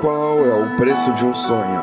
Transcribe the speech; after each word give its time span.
Qual 0.00 0.46
é 0.46 0.54
o 0.54 0.76
preço 0.76 1.12
de 1.14 1.26
um 1.26 1.34
sonho? 1.34 1.82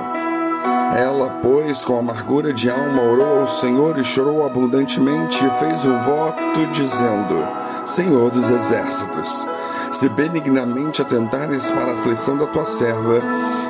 Ela, 0.95 1.37
pois, 1.41 1.83
com 1.83 1.99
amargura 1.99 2.53
de 2.53 2.69
alma, 2.69 3.01
orou 3.01 3.41
ao 3.41 3.47
Senhor 3.47 3.97
e 3.97 4.05
chorou 4.05 4.45
abundantemente 4.45 5.45
e 5.45 5.49
fez 5.51 5.85
o 5.85 5.93
voto, 5.99 6.65
dizendo: 6.71 7.45
Senhor 7.85 8.31
dos 8.31 8.49
exércitos, 8.49 9.45
se 9.91 10.07
benignamente 10.07 11.01
atentares 11.01 11.69
para 11.71 11.91
a 11.91 11.93
aflição 11.95 12.37
da 12.37 12.45
tua 12.47 12.65
serva, 12.65 13.21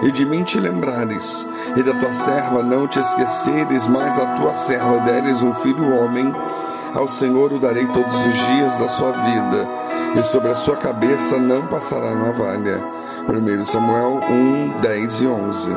e 0.03 0.11
de 0.11 0.23
mim 0.27 0.43
te 0.43 0.59
lembrares, 0.59 1.47
e 1.75 1.81
da 1.81 1.95
tua 1.95 2.13
serva 2.13 2.61
não 2.61 2.87
te 2.87 2.99
esqueceres, 2.99 3.87
mas 3.87 4.19
a 4.19 4.35
tua 4.35 4.53
serva 4.53 4.99
deres 4.99 5.41
um 5.41 5.55
filho 5.55 5.91
homem, 5.95 6.31
ao 6.93 7.07
Senhor 7.07 7.51
o 7.51 7.59
darei 7.59 7.87
todos 7.87 8.15
os 8.23 8.35
dias 8.45 8.77
da 8.77 8.87
sua 8.87 9.11
vida, 9.11 9.67
e 10.15 10.21
sobre 10.21 10.51
a 10.51 10.55
sua 10.55 10.77
cabeça 10.77 11.39
não 11.39 11.65
passará 11.65 12.13
navalha. 12.13 12.93
1 13.27 13.65
Samuel 13.65 14.21
1, 14.29 14.81
10 14.81 15.21
e 15.21 15.27
11. 15.27 15.71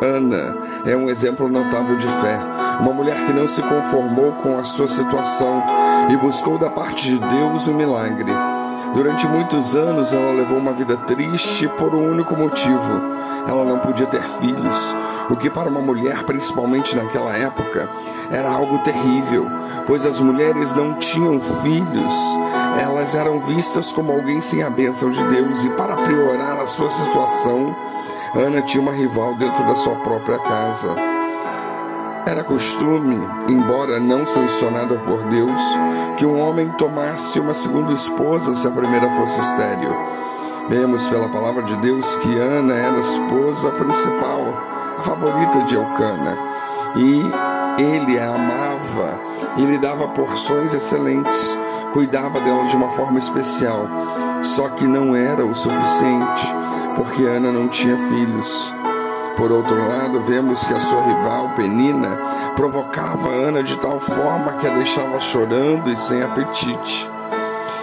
Ana 0.00 0.56
é 0.86 0.96
um 0.96 1.10
exemplo 1.10 1.48
notável 1.48 1.96
de 1.96 2.06
fé, 2.06 2.38
uma 2.80 2.92
mulher 2.92 3.26
que 3.26 3.32
não 3.32 3.48
se 3.48 3.60
conformou 3.62 4.32
com 4.34 4.56
a 4.56 4.64
sua 4.64 4.86
situação 4.86 5.62
e 6.08 6.16
buscou 6.16 6.56
da 6.56 6.70
parte 6.70 7.08
de 7.08 7.18
Deus 7.18 7.66
o 7.66 7.72
um 7.72 7.74
milagre. 7.74 8.32
Durante 8.94 9.26
muitos 9.26 9.74
anos 9.74 10.12
ela 10.12 10.32
levou 10.32 10.58
uma 10.58 10.72
vida 10.72 10.96
triste 10.96 11.68
por 11.68 11.94
um 11.94 12.12
único 12.12 12.36
motivo: 12.36 13.00
ela 13.46 13.64
não 13.64 13.78
podia 13.78 14.06
ter 14.06 14.22
filhos, 14.22 14.96
o 15.28 15.36
que 15.36 15.50
para 15.50 15.68
uma 15.68 15.80
mulher, 15.80 16.22
principalmente 16.24 16.96
naquela 16.96 17.36
época, 17.36 17.88
era 18.30 18.50
algo 18.50 18.78
terrível, 18.78 19.46
pois 19.86 20.04
as 20.04 20.18
mulheres 20.20 20.74
não 20.74 20.94
tinham 20.94 21.40
filhos, 21.40 22.14
elas 22.80 23.14
eram 23.14 23.38
vistas 23.40 23.92
como 23.92 24.12
alguém 24.12 24.40
sem 24.40 24.62
a 24.62 24.70
bênção 24.70 25.10
de 25.10 25.22
Deus, 25.28 25.64
e 25.64 25.70
para 25.70 25.96
piorar 25.96 26.58
a 26.60 26.66
sua 26.66 26.90
situação, 26.90 27.74
Ana 28.34 28.62
tinha 28.62 28.80
uma 28.80 28.92
rival 28.92 29.34
dentro 29.34 29.64
da 29.66 29.74
sua 29.74 29.96
própria 29.96 30.38
casa. 30.38 30.94
Era 32.24 32.44
costume, 32.44 33.18
embora 33.48 33.98
não 33.98 34.24
sancionado 34.24 34.96
por 35.00 35.24
Deus, 35.24 35.60
que 36.16 36.24
um 36.24 36.38
homem 36.38 36.68
tomasse 36.78 37.40
uma 37.40 37.54
segunda 37.54 37.92
esposa 37.92 38.54
se 38.54 38.66
a 38.68 38.70
primeira 38.70 39.10
fosse 39.12 39.40
estéril. 39.40 39.96
Vemos 40.68 41.06
pela 41.08 41.28
palavra 41.28 41.62
de 41.62 41.76
Deus 41.76 42.14
que 42.16 42.38
Ana 42.38 42.74
era 42.74 42.96
a 42.96 43.00
esposa 43.00 43.70
principal, 43.70 44.54
a 44.98 45.02
favorita 45.02 45.62
de 45.64 45.74
Eucana, 45.74 46.38
e 46.96 47.22
ele 47.82 48.18
a 48.18 48.34
amava 48.34 49.18
e 49.56 49.64
lhe 49.64 49.78
dava 49.78 50.08
porções 50.08 50.74
excelentes, 50.74 51.58
cuidava 51.92 52.40
dela 52.40 52.64
de 52.64 52.76
uma 52.76 52.90
forma 52.90 53.18
especial. 53.18 53.88
Só 54.42 54.68
que 54.68 54.86
não 54.86 55.14
era 55.14 55.44
o 55.44 55.54
suficiente, 55.54 56.54
porque 56.96 57.24
Ana 57.24 57.52
não 57.52 57.68
tinha 57.68 57.96
filhos. 57.96 58.74
Por 59.36 59.50
outro 59.52 59.76
lado, 59.88 60.20
vemos 60.20 60.64
que 60.64 60.74
a 60.74 60.80
sua 60.80 61.02
rival, 61.02 61.50
Penina, 61.56 62.18
provocava 62.56 63.28
Ana 63.28 63.62
de 63.62 63.78
tal 63.78 63.98
forma 63.98 64.52
que 64.54 64.66
a 64.66 64.70
deixava 64.70 65.18
chorando 65.18 65.90
e 65.90 65.96
sem 65.96 66.22
apetite. 66.22 67.10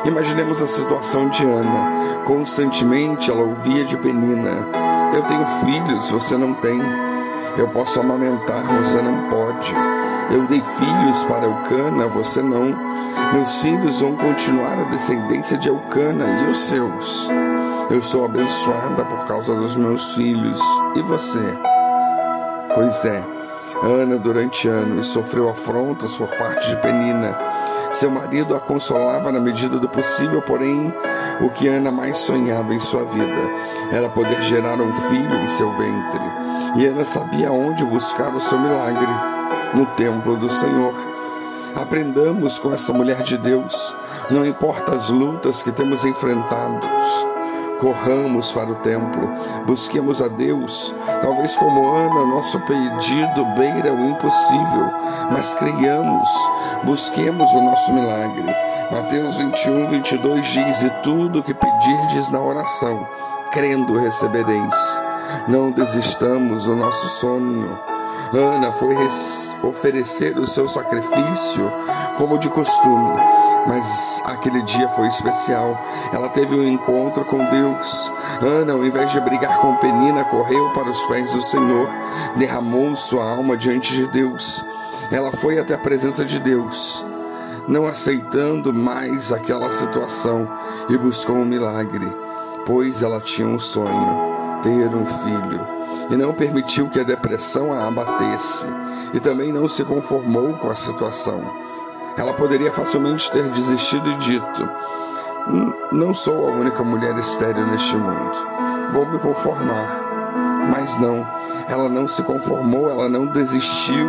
Imaginemos 0.08 0.62
a 0.62 0.68
situação 0.68 1.28
de 1.28 1.44
Ana. 1.44 2.24
Constantemente 2.24 3.30
ela 3.30 3.44
ouvia 3.44 3.84
de 3.84 3.98
Penina: 3.98 4.66
Eu 5.14 5.22
tenho 5.24 5.46
filhos, 5.66 6.10
você 6.10 6.38
não 6.38 6.54
tem. 6.54 6.80
Eu 7.58 7.68
posso 7.68 8.00
amamentar, 8.00 8.64
você 8.78 9.02
não 9.02 9.30
pode. 9.30 9.76
Eu 10.32 10.48
dei 10.48 10.62
filhos 10.62 11.26
para 11.26 11.46
Eucana, 11.46 12.08
você 12.08 12.42
não. 12.42 12.74
Meus 13.34 13.62
filhos 13.62 14.00
vão 14.00 14.16
continuar 14.16 14.80
a 14.80 14.90
descendência 14.90 15.58
de 15.58 15.68
Eucana 15.68 16.46
e 16.46 16.50
os 16.52 16.60
seus. 16.60 17.30
Eu 17.90 18.02
sou 18.02 18.24
abençoada 18.24 19.04
por 19.04 19.28
causa 19.28 19.54
dos 19.56 19.76
meus 19.76 20.16
filhos. 20.16 20.62
E 20.96 21.02
você? 21.02 21.54
Pois 22.74 23.04
é, 23.04 23.24
Ana, 23.84 24.18
durante 24.18 24.70
anos, 24.70 25.08
sofreu 25.08 25.50
afrontas 25.50 26.16
por 26.16 26.30
parte 26.30 26.70
de 26.70 26.78
Penina. 26.78 27.57
Seu 27.98 28.12
marido 28.12 28.56
a 28.56 28.60
consolava 28.60 29.32
na 29.32 29.40
medida 29.40 29.80
do 29.80 29.90
possível, 29.90 30.40
porém, 30.40 30.94
o 31.42 31.50
que 31.50 31.68
Ana 31.68 31.90
mais 31.90 32.20
sonhava 32.20 32.72
em 32.72 32.78
sua 32.78 33.04
vida 33.04 33.42
era 33.92 34.08
poder 34.08 34.40
gerar 34.44 34.80
um 34.80 34.94
filho 34.94 35.36
em 35.40 35.48
seu 35.48 35.72
ventre. 35.72 36.22
E 36.76 36.86
Ana 36.86 37.04
sabia 37.04 37.52
onde 37.52 37.84
buscar 37.84 38.36
o 38.36 38.40
seu 38.40 38.60
milagre 38.60 39.08
no 39.74 39.88
templo 39.96 40.38
do 40.38 40.48
Senhor. 40.48 40.94
Aprendamos 41.76 42.60
com 42.60 42.72
essa 42.72 42.94
mulher 42.94 43.24
de 43.24 43.36
Deus, 43.36 43.96
não 44.30 44.46
importa 44.46 44.94
as 44.94 45.10
lutas 45.10 45.64
que 45.64 45.72
temos 45.72 46.06
enfrentados, 46.06 46.88
corramos 47.80 48.52
para 48.52 48.71
o 48.71 48.76
templo, 48.76 49.30
busquemos 49.65 50.21
a 50.21 50.27
Deus. 50.27 50.95
Talvez 51.21 51.55
como 51.55 51.95
Ana, 51.95 52.26
nosso 52.26 52.60
pedido 52.61 53.45
beira 53.58 53.93
o 53.93 54.10
impossível, 54.10 54.89
mas 55.32 55.54
creiamos, 55.55 56.30
busquemos 56.83 57.52
o 57.54 57.61
nosso 57.61 57.93
milagre. 57.93 58.45
Mateus 58.92 59.37
21, 59.37 59.87
22 59.87 60.45
diz: 60.45 60.82
E 60.83 60.89
tudo 61.04 61.39
o 61.39 61.43
que 61.43 61.54
pedirdes 61.54 62.30
na 62.32 62.39
oração, 62.39 63.08
crendo 63.52 63.98
recebereis. 63.98 65.02
Não 65.48 65.71
desistamos 65.71 66.66
do 66.66 66.76
nosso 66.76 67.08
sonho. 67.08 67.77
Ana 68.33 68.71
foi 68.73 68.95
oferecer 69.64 70.37
o 70.37 70.45
seu 70.45 70.67
sacrifício 70.67 71.71
como 72.17 72.37
de 72.37 72.49
costume 72.49 73.47
mas 73.67 74.22
aquele 74.26 74.61
dia 74.61 74.88
foi 74.89 75.08
especial. 75.08 75.78
Ela 76.11 76.30
teve 76.30 76.55
um 76.55 76.66
encontro 76.66 77.26
com 77.26 77.44
Deus. 77.50 78.11
Ana, 78.42 78.73
ao 78.73 78.86
invés 78.86 79.11
de 79.11 79.20
brigar 79.20 79.60
com 79.60 79.76
Penina, 79.76 80.23
correu 80.23 80.70
para 80.72 80.89
os 80.89 81.05
pés 81.05 81.33
do 81.33 81.42
Senhor, 81.42 81.89
derramou 82.38 82.95
sua 82.95 83.30
alma 83.30 83.58
diante 83.58 83.94
de 83.94 84.08
Deus. 84.08 84.64
Ela 85.11 85.32
foi 85.32 85.60
até 85.60 85.73
a 85.73 85.78
presença 85.78 86.23
de 86.23 86.39
Deus, 86.39 87.05
não 87.67 87.86
aceitando 87.86 88.73
mais 88.73 89.32
aquela 89.32 89.70
situação 89.70 90.48
e 90.89 90.98
buscou 90.98 91.36
um 91.36 91.45
milagre, 91.45 92.08
pois 92.66 93.04
ela 93.04 93.20
tinha 93.22 93.48
um 93.48 93.60
sonho, 93.60 94.61
ter 94.64 94.94
um 94.94 95.05
filho, 95.05 95.67
e 96.10 96.17
não 96.17 96.34
permitiu 96.34 96.89
que 96.89 96.99
a 96.99 97.04
depressão 97.04 97.73
a 97.73 97.88
abatesse, 97.88 98.67
e 99.14 99.20
também 99.20 99.54
não 99.54 99.67
se 99.67 99.84
conformou 99.86 100.54
com 100.54 100.70
a 100.70 100.76
situação 100.76 101.42
ela 102.17 102.33
poderia 102.33 102.72
facilmente 102.72 103.32
ter 103.32 103.48
desistido 103.52 104.10
e 104.10 104.16
dito: 104.16 104.70
Não 105.92 106.14
sou 106.14 106.50
a 106.50 106.52
única 106.52 106.83
mulher 106.83 107.16
estéril 107.20 107.67
neste 107.67 107.95
mundo. 107.95 108.38
Vou 108.92 109.05
me 109.05 109.20
conformar. 109.20 110.05
Mas 110.70 110.98
não, 111.00 111.26
ela 111.70 111.88
não 111.88 112.08
se 112.08 112.23
conformou, 112.23 112.89
ela 112.89 113.08
não 113.08 113.28
desistiu. 113.28 114.08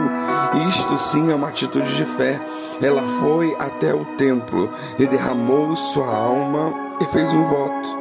Isto 0.69 0.97
sim 0.99 1.31
é 1.31 1.35
uma 1.35 1.49
atitude 1.49 1.95
de 1.95 2.05
fé. 2.05 2.41
Ela 2.81 3.07
foi 3.07 3.55
até 3.59 3.95
o 3.95 4.05
templo 4.17 4.71
e 4.99 5.07
derramou 5.07 5.77
sua 5.77 6.09
alma 6.09 6.73
e 7.01 7.07
fez 7.07 7.33
um 7.35 7.43
voto. 7.45 7.99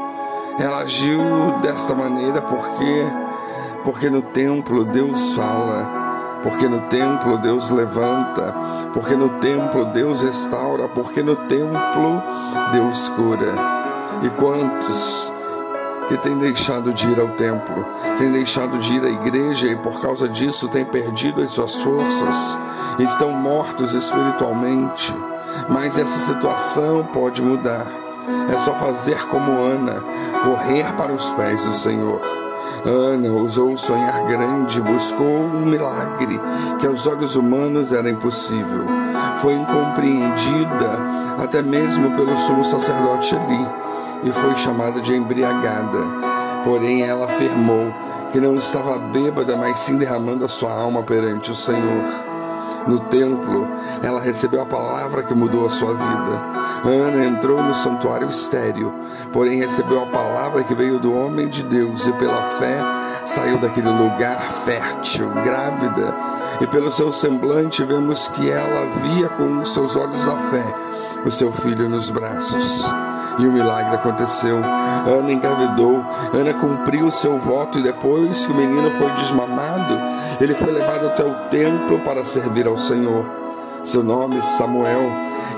Ela 0.59 0.79
agiu 0.79 1.21
desta 1.61 1.93
maneira 1.93 2.41
porque 2.41 3.05
porque 3.83 4.09
no 4.09 4.21
templo 4.21 4.83
Deus 4.83 5.33
fala 5.33 5.96
porque 6.47 6.69
no 6.69 6.79
templo 6.83 7.37
Deus 7.37 7.69
levanta, 7.69 8.55
porque 8.93 9.17
no 9.17 9.27
templo 9.27 9.83
Deus 9.83 10.23
restaura, 10.23 10.87
porque 10.87 11.21
no 11.21 11.35
templo 11.35 12.23
Deus 12.71 13.09
cura. 13.09 13.53
E 14.23 14.29
quantos 14.29 15.33
que 16.07 16.15
têm 16.15 16.37
deixado 16.37 16.93
de 16.93 17.05
ir 17.11 17.19
ao 17.19 17.27
templo, 17.31 17.85
têm 18.17 18.31
deixado 18.31 18.77
de 18.79 18.95
ir 18.95 19.03
à 19.03 19.09
igreja 19.09 19.67
e 19.67 19.75
por 19.75 20.01
causa 20.01 20.29
disso 20.29 20.69
têm 20.69 20.85
perdido 20.85 21.41
as 21.41 21.51
suas 21.51 21.81
forças, 21.81 22.57
estão 22.97 23.33
mortos 23.33 23.93
espiritualmente. 23.93 25.13
Mas 25.67 25.97
essa 25.97 26.31
situação 26.31 27.03
pode 27.11 27.41
mudar. 27.41 27.85
É 28.53 28.55
só 28.55 28.73
fazer 28.73 29.21
como 29.27 29.51
Ana, 29.51 30.01
correr 30.45 30.93
para 30.93 31.11
os 31.11 31.29
pés 31.31 31.65
do 31.65 31.73
Senhor. 31.73 32.46
Ana 32.87 33.29
ousou 33.33 33.75
sonhar 33.75 34.25
grande, 34.27 34.79
buscou 34.79 35.27
um 35.27 35.65
milagre 35.65 36.39
que 36.79 36.87
aos 36.87 37.05
olhos 37.05 37.35
humanos 37.35 37.91
era 37.91 38.09
impossível. 38.09 38.85
Foi 39.37 39.53
incompreendida 39.53 40.97
até 41.37 41.61
mesmo 41.61 42.15
pelo 42.15 42.37
sumo 42.37 42.63
sacerdote 42.63 43.35
Eli 43.35 43.67
e 44.23 44.31
foi 44.31 44.55
chamada 44.55 45.01
de 45.01 45.13
embriagada. 45.13 45.99
Porém, 46.63 47.03
ela 47.03 47.25
afirmou 47.25 47.93
que 48.31 48.39
não 48.39 48.55
estava 48.55 48.97
bêbada, 48.97 49.57
mas 49.57 49.79
sim 49.79 49.97
derramando 49.97 50.45
a 50.45 50.47
sua 50.47 50.71
alma 50.71 51.03
perante 51.03 51.51
o 51.51 51.55
Senhor 51.55 52.26
no 52.87 52.99
templo, 52.99 53.67
ela 54.01 54.21
recebeu 54.21 54.61
a 54.61 54.65
palavra 54.65 55.23
que 55.23 55.33
mudou 55.33 55.65
a 55.65 55.69
sua 55.69 55.93
vida. 55.93 56.41
Ana 56.85 57.25
entrou 57.25 57.61
no 57.61 57.73
santuário 57.73 58.29
estéreo, 58.29 58.93
porém 59.33 59.59
recebeu 59.59 60.03
a 60.03 60.07
palavra 60.07 60.63
que 60.63 60.75
veio 60.75 60.99
do 60.99 61.13
homem 61.13 61.47
de 61.47 61.63
Deus 61.63 62.07
e 62.07 62.13
pela 62.13 62.41
fé 62.43 62.79
saiu 63.25 63.57
daquele 63.57 63.89
lugar 63.89 64.39
fértil, 64.39 65.29
grávida. 65.43 66.13
E 66.61 66.67
pelo 66.67 66.89
seu 66.89 67.11
semblante 67.11 67.83
vemos 67.83 68.27
que 68.29 68.49
ela 68.49 68.87
via 69.01 69.29
com 69.29 69.59
os 69.59 69.73
seus 69.73 69.95
olhos 69.95 70.25
da 70.25 70.37
fé 70.37 70.63
o 71.25 71.31
seu 71.31 71.51
filho 71.51 71.89
nos 71.89 72.09
braços. 72.09 72.85
E 73.39 73.47
o 73.47 73.51
milagre 73.51 73.95
aconteceu. 73.95 74.57
Ana 74.57 75.31
engravidou. 75.31 76.03
Ana 76.33 76.53
cumpriu 76.53 77.07
o 77.07 77.11
seu 77.11 77.37
voto 77.37 77.79
e 77.79 77.83
depois 77.83 78.45
que 78.45 78.51
o 78.51 78.55
menino 78.55 78.91
foi 78.91 79.09
desmamado, 79.11 79.99
ele 80.41 80.53
foi 80.53 80.71
levado 80.71 81.07
até 81.07 81.23
o 81.23 81.33
templo 81.49 81.99
para 81.99 82.23
servir 82.23 82.67
ao 82.67 82.77
Senhor. 82.77 83.25
Seu 83.83 84.03
nome, 84.03 84.41
Samuel. 84.41 85.09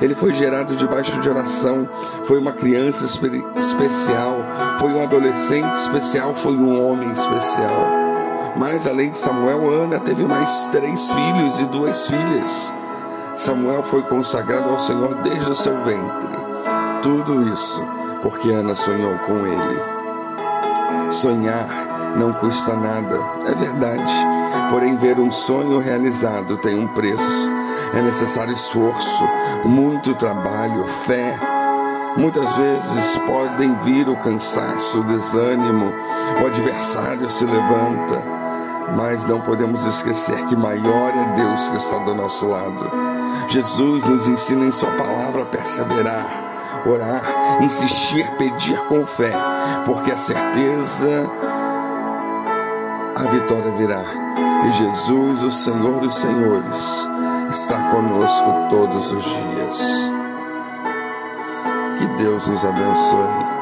Ele 0.02 0.14
foi 0.14 0.34
gerado 0.34 0.76
debaixo 0.76 1.20
de 1.20 1.30
oração. 1.30 1.88
Foi 2.26 2.40
uma 2.40 2.52
criança 2.52 3.06
especial. 3.58 4.38
Foi 4.80 4.94
um 4.94 5.04
adolescente 5.04 5.76
especial. 5.76 6.34
Foi 6.34 6.54
um 6.54 6.86
homem 6.86 7.12
especial. 7.12 8.00
Mas 8.56 8.88
além 8.88 9.12
de 9.12 9.18
Samuel, 9.18 9.70
Ana 9.70 10.00
teve 10.00 10.24
mais 10.24 10.68
três 10.68 11.10
filhos 11.10 11.60
e 11.60 11.66
duas 11.66 12.08
filhas. 12.08 12.74
Samuel 13.36 13.84
foi 13.84 14.02
consagrado 14.04 14.70
ao 14.70 14.80
Senhor 14.80 15.16
desde 15.24 15.52
o 15.52 15.56
seu 15.56 15.74
ventre. 15.84 16.49
Tudo 17.02 17.48
isso 17.54 17.82
porque 18.22 18.50
Ana 18.50 18.76
sonhou 18.76 19.18
com 19.20 19.46
ele. 19.46 21.12
Sonhar 21.12 21.68
não 22.18 22.34
custa 22.34 22.76
nada, 22.76 23.20
é 23.46 23.54
verdade. 23.54 24.14
Porém, 24.70 24.96
ver 24.96 25.20
um 25.20 25.32
sonho 25.32 25.80
realizado 25.80 26.58
tem 26.58 26.78
um 26.78 26.88
preço. 26.88 27.52
É 27.94 28.02
necessário 28.02 28.54
esforço, 28.54 29.24
muito 29.64 30.14
trabalho, 30.16 30.86
fé. 30.86 31.40
Muitas 32.18 32.56
vezes 32.58 33.18
podem 33.20 33.74
vir 33.80 34.10
o 34.10 34.18
cansaço, 34.18 35.00
o 35.00 35.04
desânimo, 35.04 35.94
o 36.42 36.46
adversário 36.46 37.30
se 37.30 37.46
levanta, 37.46 38.22
mas 38.96 39.24
não 39.24 39.42
podemos 39.42 39.86
esquecer 39.86 40.46
que 40.46 40.56
maior 40.56 41.12
é 41.16 41.36
Deus 41.36 41.70
que 41.70 41.78
está 41.78 42.00
do 42.00 42.14
nosso 42.14 42.48
lado. 42.48 42.92
Jesus 43.48 44.04
nos 44.04 44.28
ensina 44.28 44.66
em 44.66 44.72
Sua 44.72 44.92
palavra 44.92 45.44
a 45.44 45.46
perseverar 45.46 46.49
orar, 46.86 47.24
insistir, 47.62 48.30
pedir 48.38 48.80
com 48.86 49.06
fé, 49.06 49.32
porque 49.86 50.12
a 50.12 50.18
certeza 50.18 51.30
a 53.16 53.24
vitória 53.24 53.72
virá. 53.72 54.02
E 54.68 54.72
Jesus, 54.72 55.44
o 55.44 55.52
Senhor 55.52 56.00
dos 56.00 56.16
Senhores, 56.16 57.10
está 57.50 57.92
conosco 57.92 58.68
todos 58.70 59.12
os 59.12 59.24
dias. 59.24 60.12
Que 61.98 62.06
Deus 62.24 62.48
nos 62.48 62.64
abençoe. 62.64 63.59